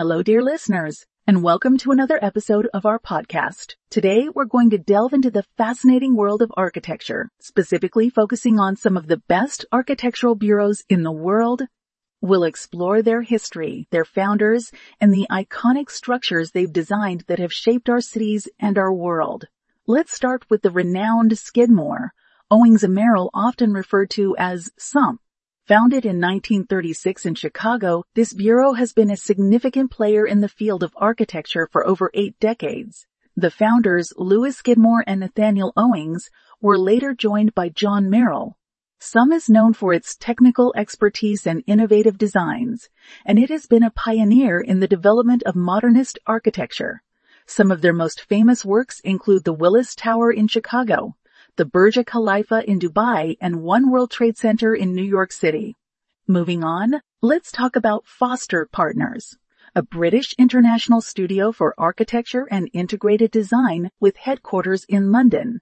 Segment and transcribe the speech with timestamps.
[0.00, 3.74] Hello, dear listeners, and welcome to another episode of our podcast.
[3.90, 8.96] Today, we're going to delve into the fascinating world of architecture, specifically focusing on some
[8.96, 11.64] of the best architectural bureaus in the world.
[12.22, 17.90] We'll explore their history, their founders, and the iconic structures they've designed that have shaped
[17.90, 19.48] our cities and our world.
[19.86, 22.14] Let's start with the renowned Skidmore,
[22.50, 25.20] Owings and Merrill often referred to as SOM.
[25.70, 30.82] Founded in 1936 in Chicago, this bureau has been a significant player in the field
[30.82, 33.06] of architecture for over eight decades.
[33.36, 36.28] The founders, Louis Skidmore and Nathaniel Owings,
[36.60, 38.58] were later joined by John Merrill.
[38.98, 42.88] SOM is known for its technical expertise and innovative designs,
[43.24, 47.00] and it has been a pioneer in the development of modernist architecture.
[47.46, 51.14] Some of their most famous works include the Willis Tower in Chicago,
[51.56, 55.76] the Burj Khalifa in Dubai, and One World Trade Center in New York City.
[56.26, 59.36] Moving on, let's talk about Foster Partners,
[59.74, 65.60] a British international studio for architecture and integrated design with headquarters in London.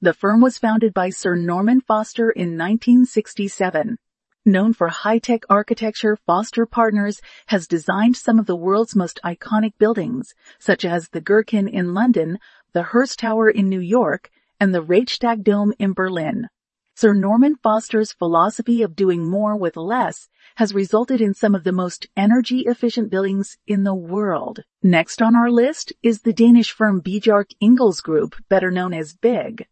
[0.00, 3.98] The firm was founded by Sir Norman Foster in 1967.
[4.46, 10.32] Known for high-tech architecture, Foster Partners has designed some of the world's most iconic buildings,
[10.58, 12.38] such as the Gherkin in London,
[12.72, 14.30] the Hearst Tower in New York,
[14.60, 16.48] and the Reichstag Dome in Berlin.
[16.94, 21.72] Sir Norman Foster's philosophy of doing more with less has resulted in some of the
[21.72, 24.60] most energy efficient buildings in the world.
[24.82, 29.66] Next on our list is the Danish firm Bjarke Ingels Group, better known as BIG.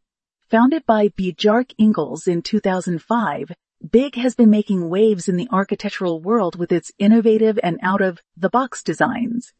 [0.49, 3.53] Founded by Bjarke Ingels in 2005,
[3.91, 8.23] BIG has been making waves in the architectural world with its innovative and out of
[8.37, 9.53] the box designs.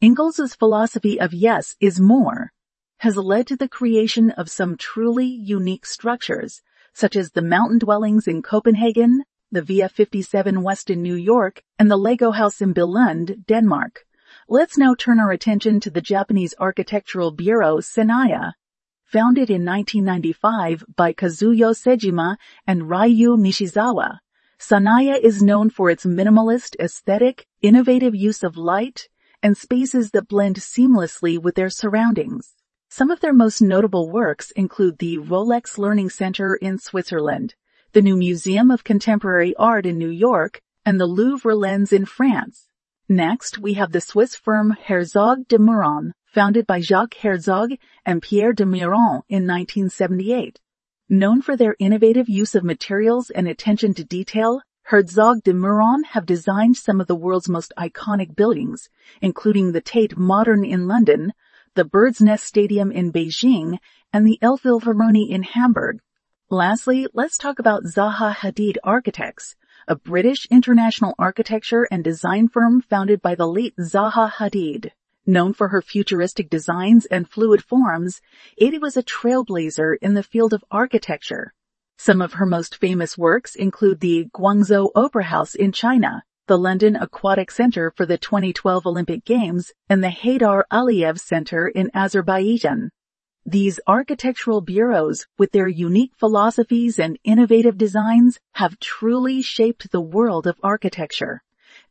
[0.00, 2.47] Ingels' philosophy of yes is more
[2.98, 8.26] has led to the creation of some truly unique structures, such as the mountain dwellings
[8.26, 13.46] in Copenhagen, the Via 57 West in New York, and the Lego house in Billund,
[13.46, 14.04] Denmark.
[14.48, 18.52] Let's now turn our attention to the Japanese architectural bureau SANAA.
[19.04, 24.18] Founded in 1995 by Kazuyo Sejima and Ryue Nishizawa,
[24.58, 29.08] SANAA is known for its minimalist aesthetic, innovative use of light,
[29.42, 32.54] and spaces that blend seamlessly with their surroundings.
[32.90, 37.54] Some of their most notable works include the Rolex Learning Center in Switzerland,
[37.92, 42.66] the new Museum of Contemporary Art in New York, and the Louvre Lens in France.
[43.06, 47.72] Next, we have the Swiss firm Herzog de Meuron, founded by Jacques Herzog
[48.06, 50.58] and Pierre de Meuron in 1978.
[51.10, 56.24] Known for their innovative use of materials and attention to detail, Herzog de Meuron have
[56.24, 58.88] designed some of the world's most iconic buildings,
[59.20, 61.34] including the Tate Modern in London,
[61.74, 63.78] the Bird's Nest Stadium in Beijing,
[64.12, 66.00] and the Elbphilharmonie in Hamburg.
[66.50, 69.54] Lastly, let's talk about Zaha Hadid Architects,
[69.86, 74.90] a British international architecture and design firm founded by the late Zaha Hadid.
[75.26, 78.22] Known for her futuristic designs and fluid forms,
[78.56, 81.52] it was a trailblazer in the field of architecture.
[81.98, 86.96] Some of her most famous works include the Guangzhou Opera House in China, the London
[86.96, 92.88] Aquatic Center for the 2012 Olympic Games, and the Heydar Aliyev Center in Azerbaijan.
[93.44, 100.46] These architectural bureaus, with their unique philosophies and innovative designs, have truly shaped the world
[100.46, 101.42] of architecture.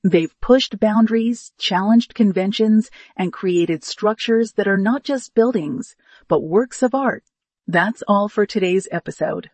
[0.04, 5.96] They've pushed boundaries, challenged conventions, and created structures that are not just buildings,
[6.28, 7.24] but works of art.
[7.68, 9.52] That's all for today's episode.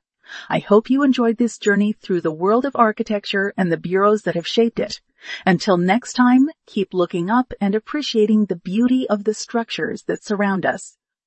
[0.50, 4.36] I hope you enjoyed this journey through the world of architecture and the bureaus that
[4.36, 5.00] have shaped it.
[5.46, 10.66] Until next time, keep looking up and appreciating the beauty of the structures that surround
[10.66, 10.98] us.